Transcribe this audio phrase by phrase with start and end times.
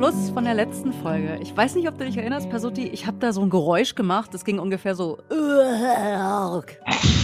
[0.00, 1.38] Schluss von der letzten Folge.
[1.42, 4.32] Ich weiß nicht, ob du dich erinnerst, Pasuti, ich habe da so ein Geräusch gemacht.
[4.32, 5.18] Das ging ungefähr so.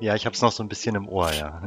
[0.00, 1.62] Ja, ich habe es noch so ein bisschen im Ohr, ja.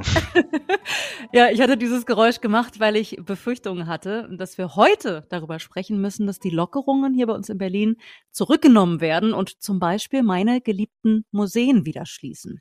[1.31, 6.01] ja, ich hatte dieses Geräusch gemacht, weil ich Befürchtungen hatte, dass wir heute darüber sprechen
[6.01, 7.95] müssen, dass die Lockerungen hier bei uns in Berlin
[8.31, 12.59] zurückgenommen werden und zum Beispiel meine geliebten Museen wieder schließen.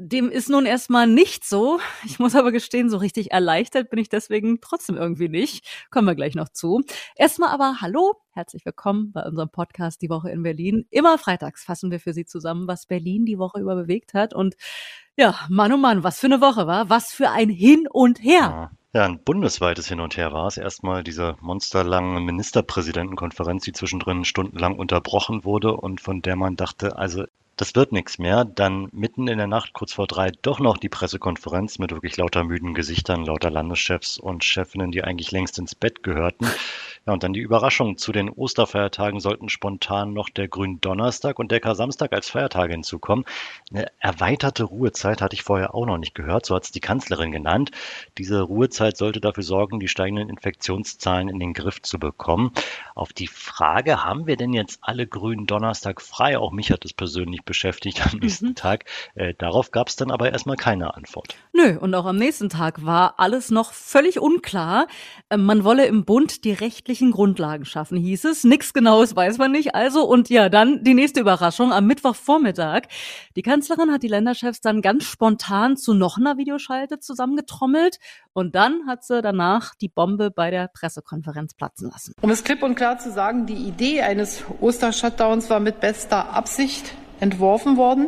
[0.00, 1.80] Dem ist nun erstmal nicht so.
[2.04, 5.66] Ich muss aber gestehen, so richtig erleichtert bin ich deswegen trotzdem irgendwie nicht.
[5.90, 6.82] Kommen wir gleich noch zu.
[7.16, 10.86] Erstmal aber hallo, herzlich willkommen bei unserem Podcast Die Woche in Berlin.
[10.90, 14.34] Immer freitags fassen wir für Sie zusammen, was Berlin die Woche über bewegt hat.
[14.34, 14.54] Und
[15.16, 16.88] ja, Mann oh Mann, was für eine Woche war.
[16.88, 18.70] Was für ein Hin und Her.
[18.92, 19.04] Ja.
[19.04, 20.58] ein bundesweites Hin und Her war es.
[20.58, 27.24] Erstmal diese monsterlange Ministerpräsidentenkonferenz, die zwischendrin stundenlang unterbrochen wurde und von der man dachte, also
[27.58, 28.44] das wird nichts mehr.
[28.44, 32.44] Dann mitten in der Nacht, kurz vor drei, doch noch die Pressekonferenz mit wirklich lauter
[32.44, 36.46] müden Gesichtern, lauter Landeschefs und Chefinnen, die eigentlich längst ins Bett gehörten.
[37.06, 37.96] Ja, und dann die Überraschung.
[37.96, 43.24] Zu den Osterfeiertagen sollten spontan noch der Gründonnerstag und der Kar-Samstag als Feiertage hinzukommen.
[43.70, 46.46] Eine erweiterte Ruhezeit hatte ich vorher auch noch nicht gehört.
[46.46, 47.72] So hat es die Kanzlerin genannt.
[48.18, 52.52] Diese Ruhezeit sollte dafür sorgen, die steigenden Infektionszahlen in den Griff zu bekommen.
[52.94, 56.38] Auf die Frage, haben wir denn jetzt alle Gründonnerstag frei?
[56.38, 58.54] Auch mich hat es persönlich beschäftigt am nächsten mhm.
[58.54, 58.84] Tag.
[59.14, 61.34] Äh, darauf gab es dann aber erstmal keine Antwort.
[61.52, 64.86] Nö, und auch am nächsten Tag war alles noch völlig unklar.
[65.28, 68.44] Äh, man wolle im Bund die rechtliche rechtlichen Grundlagen schaffen, hieß es.
[68.44, 69.74] Nichts Genaues weiß man nicht.
[69.74, 72.82] Also, und ja, dann die nächste Überraschung am Mittwochvormittag.
[73.36, 77.98] Die Kanzlerin hat die Länderchefs dann ganz spontan zu noch einer Videoschalte zusammengetrommelt.
[78.32, 82.12] Und dann hat sie danach die Bombe bei der Pressekonferenz platzen lassen.
[82.20, 86.94] Um es klipp und klar zu sagen, die Idee eines Ostershutdowns war mit bester Absicht
[87.20, 88.06] entworfen worden.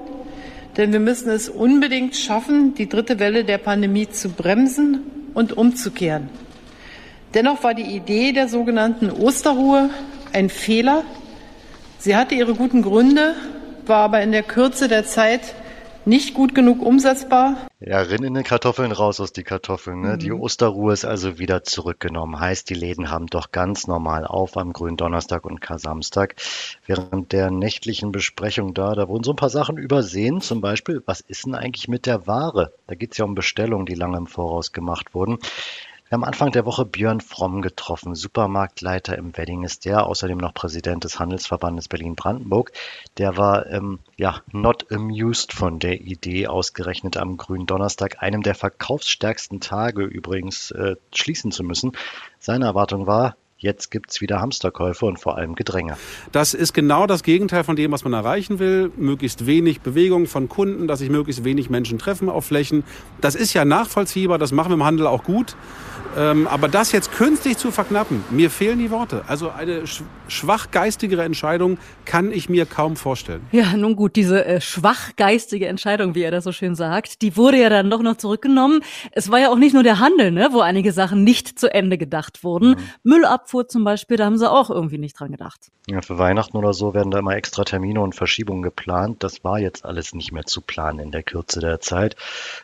[0.76, 5.02] Denn wir müssen es unbedingt schaffen, die dritte Welle der Pandemie zu bremsen
[5.34, 6.28] und umzukehren.
[7.34, 9.90] Dennoch war die Idee der sogenannten Osterruhe
[10.32, 11.04] ein Fehler.
[11.98, 13.34] Sie hatte ihre guten Gründe,
[13.86, 15.54] war aber in der Kürze der Zeit
[16.06, 17.56] nicht gut genug umsetzbar.
[17.80, 20.00] Ja, rinn in den Kartoffeln, raus aus die Kartoffeln.
[20.00, 20.14] Ne?
[20.14, 20.18] Mhm.
[20.18, 22.38] Die Osterruhe ist also wieder zurückgenommen.
[22.38, 26.36] Heißt, die Läden haben doch ganz normal auf am grünen Donnerstag und Kar-Samstag.
[26.86, 30.40] Während der nächtlichen Besprechung da, da wurden so ein paar Sachen übersehen.
[30.40, 32.72] Zum Beispiel, was ist denn eigentlich mit der Ware?
[32.86, 35.38] Da geht es ja um Bestellungen, die lange im Voraus gemacht wurden.
[36.10, 40.52] Wir haben Anfang der Woche Björn Fromm getroffen, Supermarktleiter im Wedding ist der, außerdem noch
[40.52, 42.72] Präsident des Handelsverbandes Berlin-Brandenburg.
[43.16, 48.56] Der war ähm, ja not amused von der Idee, ausgerechnet am grünen Donnerstag, einem der
[48.56, 51.92] verkaufsstärksten Tage übrigens, äh, schließen zu müssen.
[52.40, 55.98] Seine Erwartung war, Jetzt gibt's wieder Hamsterkäufe und vor allem Gedränge.
[56.32, 58.90] Das ist genau das Gegenteil von dem, was man erreichen will.
[58.96, 62.84] Möglichst wenig Bewegung von Kunden, dass sich möglichst wenig Menschen treffen auf Flächen.
[63.20, 65.56] Das ist ja nachvollziehbar, das machen wir im Handel auch gut.
[66.16, 69.22] Ähm, aber das jetzt künstlich zu verknappen, mir fehlen die Worte.
[69.28, 69.82] Also eine
[70.28, 73.46] schwachgeistigere Entscheidung kann ich mir kaum vorstellen.
[73.52, 77.60] Ja, nun gut, diese äh, schwachgeistige Entscheidung, wie er das so schön sagt, die wurde
[77.60, 78.82] ja dann doch noch zurückgenommen.
[79.12, 81.96] Es war ja auch nicht nur der Handel, ne, wo einige Sachen nicht zu Ende
[81.96, 82.70] gedacht wurden.
[82.70, 82.76] Mhm.
[83.04, 85.70] Müllabfuhr zum Beispiel, da haben sie auch irgendwie nicht dran gedacht.
[85.86, 89.22] Ja, für Weihnachten oder so werden da immer extra Termine und Verschiebungen geplant.
[89.22, 92.16] Das war jetzt alles nicht mehr zu planen in der Kürze der Zeit.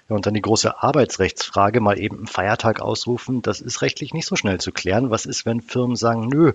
[0.09, 4.26] Ja, und dann die große Arbeitsrechtsfrage, mal eben einen Feiertag ausrufen das ist rechtlich nicht
[4.26, 5.10] so schnell zu klären.
[5.10, 6.52] Was ist, wenn Firmen sagen, nö,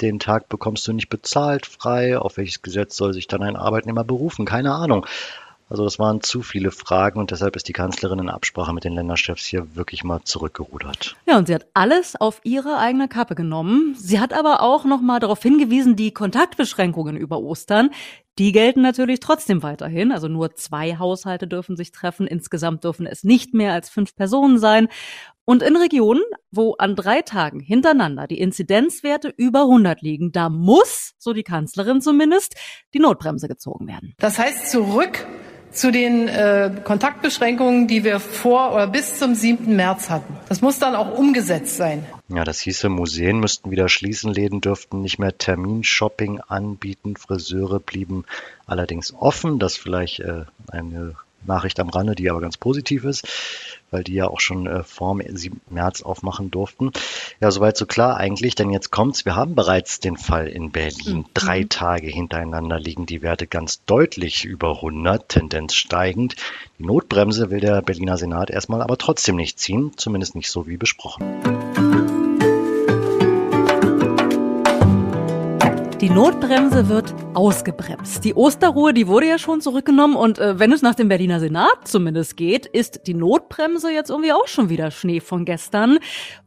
[0.00, 2.18] den Tag bekommst du nicht bezahlt frei?
[2.18, 4.44] Auf welches Gesetz soll sich dann ein Arbeitnehmer berufen?
[4.44, 5.06] Keine Ahnung.
[5.72, 8.92] Also das waren zu viele Fragen und deshalb ist die Kanzlerin in Absprache mit den
[8.92, 11.16] Länderchefs hier wirklich mal zurückgerudert.
[11.24, 13.94] Ja, und sie hat alles auf ihre eigene Kappe genommen.
[13.96, 17.88] Sie hat aber auch noch mal darauf hingewiesen, die Kontaktbeschränkungen über Ostern,
[18.38, 20.12] die gelten natürlich trotzdem weiterhin.
[20.12, 22.26] Also nur zwei Haushalte dürfen sich treffen.
[22.26, 24.88] Insgesamt dürfen es nicht mehr als fünf Personen sein.
[25.44, 31.14] Und in Regionen, wo an drei Tagen hintereinander die Inzidenzwerte über 100 liegen, da muss,
[31.18, 32.54] so die Kanzlerin zumindest,
[32.94, 34.14] die Notbremse gezogen werden.
[34.18, 35.26] Das heißt zurück
[35.72, 39.74] zu den äh, Kontaktbeschränkungen, die wir vor oder bis zum 7.
[39.74, 40.36] März hatten.
[40.48, 42.04] Das muss dann auch umgesetzt sein.
[42.28, 48.24] Ja, das hieße, Museen müssten wieder schließen, Läden dürften nicht mehr Terminshopping anbieten, Friseure blieben
[48.66, 49.58] allerdings offen.
[49.58, 51.14] Das vielleicht äh, eine
[51.46, 53.26] Nachricht am Rande, die aber ganz positiv ist,
[53.90, 55.60] weil die ja auch schon äh, vor dem 7.
[55.70, 56.92] März aufmachen durften.
[57.40, 59.24] Ja, soweit so klar eigentlich, denn jetzt kommt's.
[59.24, 61.18] Wir haben bereits den Fall in Berlin.
[61.18, 61.24] Mhm.
[61.34, 66.36] Drei Tage hintereinander liegen die Werte ganz deutlich über 100, Tendenz steigend.
[66.78, 70.76] Die Notbremse will der Berliner Senat erstmal aber trotzdem nicht ziehen, zumindest nicht so wie
[70.76, 71.71] besprochen.
[76.02, 78.24] Die Notbremse wird ausgebremst.
[78.24, 81.86] Die Osterruhe, die wurde ja schon zurückgenommen und äh, wenn es nach dem Berliner Senat
[81.86, 86.00] zumindest geht, ist die Notbremse jetzt irgendwie auch schon wieder Schnee von gestern.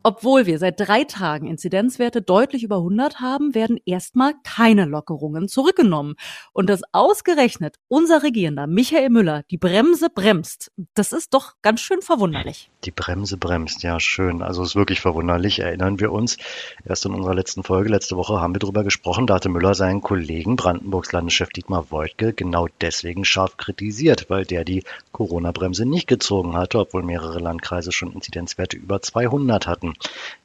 [0.03, 6.15] Obwohl wir seit drei Tagen Inzidenzwerte deutlich über 100 haben, werden erstmal keine Lockerungen zurückgenommen.
[6.51, 12.01] Und dass ausgerechnet unser Regierender Michael Müller die Bremse bremst, das ist doch ganz schön
[12.01, 12.69] verwunderlich.
[12.83, 14.41] Die Bremse bremst, ja schön.
[14.41, 15.59] Also es ist wirklich verwunderlich.
[15.59, 16.37] Erinnern wir uns,
[16.83, 20.01] erst in unserer letzten Folge, letzte Woche haben wir darüber gesprochen, da hatte Müller seinen
[20.01, 26.55] Kollegen Brandenburgs Landeschef Dietmar Woidke genau deswegen scharf kritisiert, weil der die Corona-Bremse nicht gezogen
[26.55, 29.93] hatte, obwohl mehrere Landkreise schon Inzidenzwerte über 200 hatten.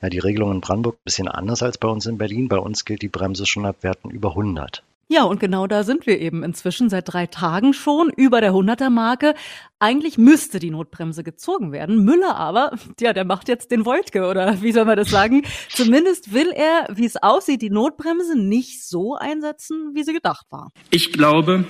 [0.02, 2.48] Ja, die Regelung in Brandenburg ein bisschen anders als bei uns in Berlin.
[2.48, 4.82] Bei uns gilt die Bremse schon ab Werten über 100.
[5.12, 9.34] Ja, und genau da sind wir eben inzwischen seit drei Tagen schon über der 100er-Marke.
[9.80, 12.04] Eigentlich müsste die Notbremse gezogen werden.
[12.04, 15.42] Müller aber, ja, der macht jetzt den Wojtke oder wie soll man das sagen?
[15.68, 20.70] Zumindest will er, wie es aussieht, die Notbremse nicht so einsetzen, wie sie gedacht war.
[20.90, 21.64] Ich glaube,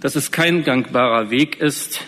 [0.00, 2.00] dass es kein gangbarer Weg ist,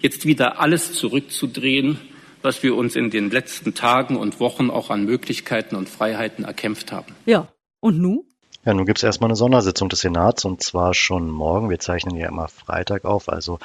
[0.00, 1.98] jetzt wieder alles zurückzudrehen,
[2.40, 6.90] was wir uns in den letzten Tagen und Wochen auch an Möglichkeiten und Freiheiten erkämpft
[6.90, 7.14] haben.
[7.26, 7.48] Ja,
[7.80, 8.24] und nun?
[8.66, 11.70] Ja, nun gibt es erstmal eine Sondersitzung des Senats und zwar schon morgen.
[11.70, 13.60] Wir zeichnen ja immer Freitag auf, also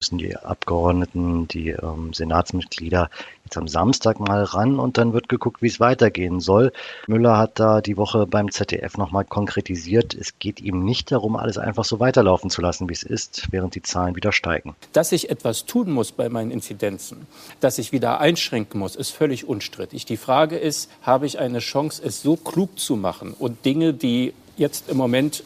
[0.00, 3.10] müssen die Abgeordneten, die ähm, Senatsmitglieder
[3.44, 6.72] jetzt am Samstag mal ran und dann wird geguckt, wie es weitergehen soll.
[7.06, 11.58] Müller hat da die Woche beim ZDF nochmal konkretisiert, es geht ihm nicht darum, alles
[11.58, 14.74] einfach so weiterlaufen zu lassen, wie es ist, während die Zahlen wieder steigen.
[14.94, 17.26] Dass ich etwas tun muss bei meinen Inzidenzen,
[17.60, 20.06] dass ich wieder einschränken muss, ist völlig unstrittig.
[20.06, 24.32] Die Frage ist, habe ich eine Chance, es so klug zu machen und Dinge, die
[24.56, 25.42] jetzt im Moment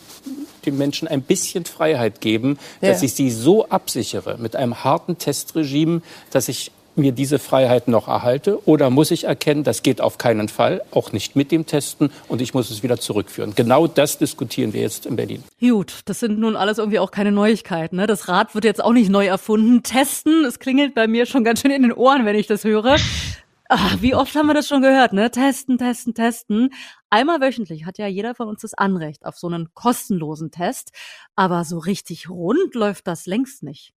[0.67, 2.91] den Menschen ein bisschen Freiheit geben, ja.
[2.91, 8.09] dass ich sie so absichere mit einem harten Testregime, dass ich mir diese Freiheit noch
[8.09, 8.67] erhalte?
[8.67, 12.41] Oder muss ich erkennen, das geht auf keinen Fall, auch nicht mit dem Testen und
[12.41, 13.55] ich muss es wieder zurückführen?
[13.55, 15.43] Genau das diskutieren wir jetzt in Berlin.
[15.61, 17.97] Gut, das sind nun alles irgendwie auch keine Neuigkeiten.
[17.97, 18.07] Ne?
[18.07, 19.83] Das Rad wird jetzt auch nicht neu erfunden.
[19.83, 22.97] Testen, es klingelt bei mir schon ganz schön in den Ohren, wenn ich das höre.
[23.69, 25.31] Ach, wie oft haben wir das schon gehört, ne?
[25.31, 26.71] Testen, testen, testen.
[27.11, 30.93] Einmal wöchentlich hat ja jeder von uns das Anrecht auf so einen kostenlosen Test.
[31.35, 33.93] Aber so richtig rund läuft das längst nicht.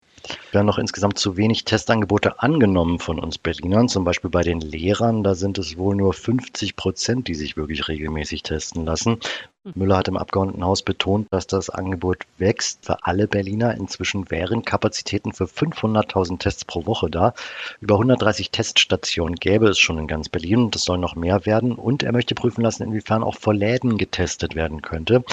[0.51, 3.89] Wir haben noch insgesamt zu wenig Testangebote angenommen von uns Berlinern.
[3.89, 7.89] Zum Beispiel bei den Lehrern, da sind es wohl nur 50 Prozent, die sich wirklich
[7.89, 9.19] regelmäßig testen lassen.
[9.65, 9.73] Hm.
[9.75, 13.75] Müller hat im Abgeordnetenhaus betont, dass das Angebot wächst für alle Berliner.
[13.75, 17.33] Inzwischen wären Kapazitäten für 500.000 Tests pro Woche da.
[17.81, 20.71] Über 130 Teststationen gäbe es schon in ganz Berlin.
[20.71, 21.73] Das soll noch mehr werden.
[21.73, 25.25] Und er möchte prüfen lassen, inwiefern auch vor Läden getestet werden könnte.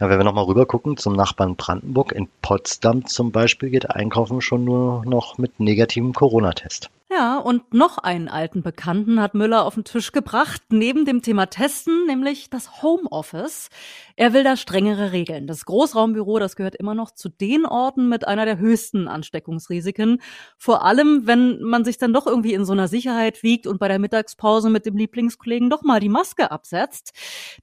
[0.00, 4.40] Ja, wenn wir nochmal rüber gucken zum Nachbarn Brandenburg, in Potsdam zum Beispiel geht Einkaufen
[4.40, 6.90] schon nur noch mit negativem Corona-Test.
[7.10, 11.46] Ja, und noch einen alten Bekannten hat Müller auf den Tisch gebracht, neben dem Thema
[11.46, 13.68] Testen, nämlich das Homeoffice.
[14.16, 15.46] Er will da strengere Regeln.
[15.46, 20.22] Das Großraumbüro, das gehört immer noch zu den Orten mit einer der höchsten Ansteckungsrisiken.
[20.56, 23.88] Vor allem, wenn man sich dann doch irgendwie in so einer Sicherheit wiegt und bei
[23.88, 27.12] der Mittagspause mit dem Lieblingskollegen doch mal die Maske absetzt.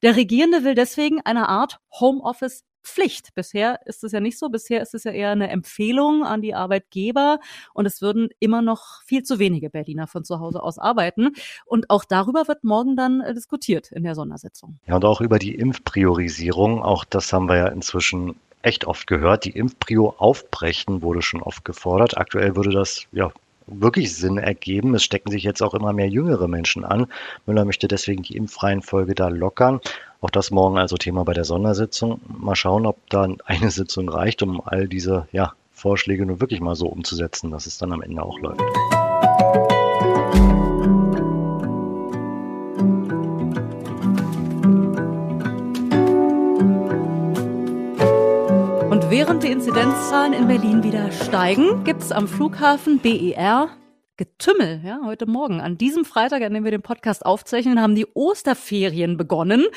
[0.04, 3.34] Der Regierende will deswegen eine Art Homeoffice Pflicht.
[3.36, 4.50] Bisher ist es ja nicht so.
[4.50, 7.40] Bisher ist es ja eher eine Empfehlung an die Arbeitgeber
[7.74, 11.32] und es würden immer noch viel zu wenige Berliner von zu Hause aus arbeiten.
[11.66, 14.80] Und auch darüber wird morgen dann äh, diskutiert in der Sondersitzung.
[14.88, 16.84] Ja, und auch über die Impfpriorisierung.
[16.84, 19.46] Auch das haben wir ja inzwischen echt oft gehört.
[19.46, 22.18] Die Impfprio aufbrechen wurde schon oft gefordert.
[22.18, 23.32] Aktuell würde das ja
[23.68, 24.96] wirklich Sinn ergeben.
[24.96, 27.08] Es stecken sich jetzt auch immer mehr jüngere Menschen an.
[27.46, 29.80] Müller möchte deswegen die Impfreihenfolge da lockern.
[30.22, 32.22] Auch das morgen also Thema bei der Sondersitzung.
[32.28, 36.76] Mal schauen, ob dann eine Sitzung reicht, um all diese ja, Vorschläge nur wirklich mal
[36.76, 38.62] so umzusetzen, dass es dann am Ende auch läuft.
[49.22, 53.70] Während die Inzidenzzahlen in Berlin wieder steigen, gibt es am Flughafen BER
[54.42, 55.62] Getümmel, ja, heute Morgen.
[55.62, 59.68] An diesem Freitag, an dem wir den Podcast aufzeichnen, haben die Osterferien begonnen.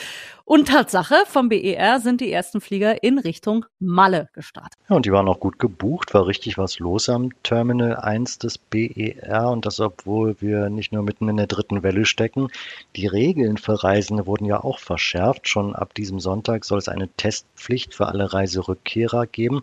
[0.47, 4.73] Und Tatsache, vom BER sind die ersten Flieger in Richtung Malle gestartet.
[4.89, 8.57] Ja, und die waren auch gut gebucht, war richtig was los am Terminal 1 des
[8.57, 9.51] BER.
[9.51, 12.49] Und das, obwohl wir nicht nur mitten in der dritten Welle stecken.
[12.97, 15.47] Die Regeln für Reisende wurden ja auch verschärft.
[15.47, 19.61] Schon ab diesem Sonntag soll es eine Testpflicht für alle Reiserückkehrer geben.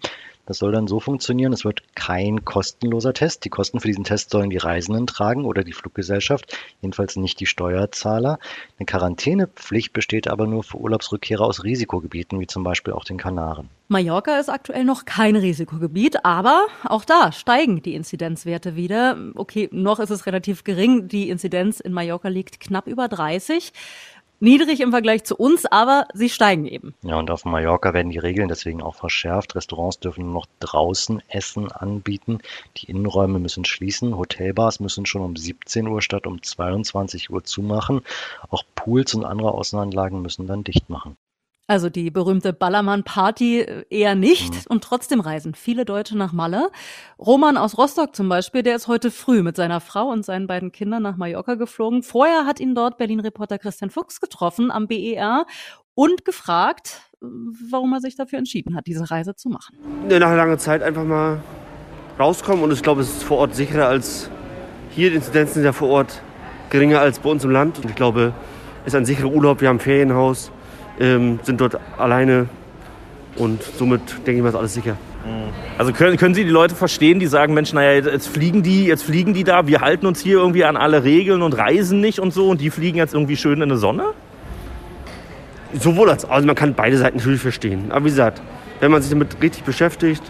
[0.52, 3.46] Das soll dann so funktionieren, es wird kein kostenloser Test.
[3.46, 7.46] Die Kosten für diesen Test sollen die Reisenden tragen oder die Fluggesellschaft, jedenfalls nicht die
[7.46, 8.40] Steuerzahler.
[8.78, 13.70] Eine Quarantänepflicht besteht aber nur für Urlaubsrückkehrer aus Risikogebieten, wie zum Beispiel auch den Kanaren.
[13.88, 19.18] Mallorca ist aktuell noch kein Risikogebiet, aber auch da steigen die Inzidenzwerte wieder.
[19.36, 21.10] Okay, noch ist es relativ gering.
[21.10, 23.74] Die Inzidenz in Mallorca liegt knapp über 30
[24.42, 26.94] niedrig im Vergleich zu uns, aber sie steigen eben.
[27.04, 29.56] Ja, und auf Mallorca werden die Regeln deswegen auch verschärft.
[29.56, 32.40] Restaurants dürfen nur noch draußen Essen anbieten.
[32.78, 34.18] Die Innenräume müssen schließen.
[34.18, 38.02] Hotelbars müssen schon um 17 Uhr statt um 22 Uhr zumachen.
[38.50, 41.16] Auch Pools und andere Außenanlagen müssen dann dicht machen.
[41.68, 44.54] Also die berühmte Ballermann-Party äh, eher nicht.
[44.54, 44.62] Mhm.
[44.70, 46.70] Und trotzdem reisen viele Deutsche nach Malle.
[47.18, 50.72] Roman aus Rostock zum Beispiel, der ist heute früh mit seiner Frau und seinen beiden
[50.72, 52.04] Kindern nach Mallorca geflogen.
[52.04, 55.46] Vorher hat ihn dort Berlin-Reporter Christian Fuchs getroffen am BER
[55.94, 59.78] und gefragt, warum er sich dafür entschieden hat, diese Reise zu machen.
[60.10, 61.42] Nach langer Zeit einfach mal
[62.20, 64.30] rauskommen und ich glaube, es ist vor Ort sicherer als
[64.92, 65.10] hier.
[65.10, 66.22] Die Inzidenzen sind ja vor Ort
[66.70, 67.78] geringer als bei uns im Land.
[67.78, 68.34] Und ich glaube,
[68.82, 69.62] es ist ein sicherer Urlaub.
[69.62, 70.52] Wir haben ein Ferienhaus
[71.00, 72.48] ähm, sind dort alleine
[73.38, 74.98] und somit denke ich mal, ist alles sicher.
[75.78, 79.04] Also können, können Sie die Leute verstehen, die sagen, Mensch, naja, jetzt fliegen die, jetzt
[79.04, 82.34] fliegen die da, wir halten uns hier irgendwie an alle Regeln und reisen nicht und
[82.34, 84.14] so und die fliegen jetzt irgendwie schön in der Sonne?
[85.74, 87.92] Sowohl als also man kann beide Seiten natürlich verstehen.
[87.92, 88.42] Aber wie gesagt,
[88.80, 90.24] wenn man sich damit richtig beschäftigt,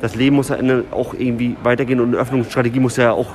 [0.00, 0.58] das Leben muss ja
[0.90, 3.30] auch irgendwie weitergehen und eine Öffnungsstrategie muss ja auch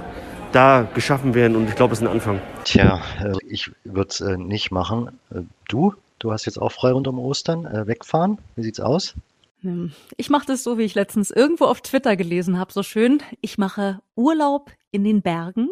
[0.52, 2.40] da geschaffen werden und ich glaube, es ist ein Anfang.
[2.64, 5.10] Tja, äh, ich würde es äh, nicht machen.
[5.34, 5.96] Äh, du?
[6.22, 7.66] Du hast jetzt auch frei rund um Ostern.
[7.66, 8.38] Äh, wegfahren?
[8.56, 9.16] Wie sieht's aus?
[9.62, 13.24] Hm, ich mache das so, wie ich letztens irgendwo auf Twitter gelesen habe, so schön.
[13.42, 15.70] Ich mache Urlaub in den Bergen.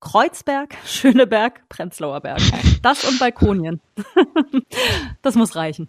[0.00, 2.40] Kreuzberg, Schöneberg, Prenzlauer Berg.
[2.82, 3.80] Das und Balkonien.
[5.22, 5.88] das muss reichen.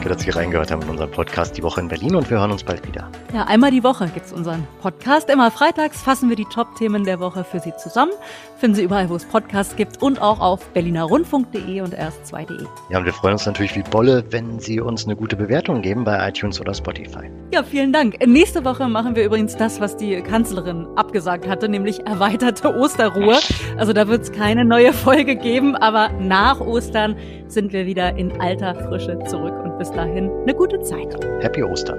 [0.00, 2.50] Danke, dass Sie reingehört haben in unseren Podcast Die Woche in Berlin und wir hören
[2.50, 3.10] uns bald wieder.
[3.34, 5.28] Ja, einmal die Woche gibt es unseren Podcast.
[5.28, 8.12] Immer freitags fassen wir die Top-Themen der Woche für Sie zusammen.
[8.56, 12.66] Finden Sie überall, wo es Podcasts gibt und auch auf berlinerrundfunk.de und erst2.de.
[12.88, 16.04] Ja, und wir freuen uns natürlich wie Bolle, wenn Sie uns eine gute Bewertung geben
[16.04, 17.30] bei iTunes oder Spotify.
[17.52, 18.26] Ja, vielen Dank.
[18.26, 23.38] Nächste Woche machen wir übrigens das, was die Kanzlerin abgesagt hatte, nämlich erweiterte Osterruhe.
[23.76, 27.16] Also da wird es keine neue Folge geben, aber nach Ostern
[27.48, 31.16] sind wir wieder in alter Frische zurück und bis dahin eine gute Zeit.
[31.40, 31.98] Happy Ostern.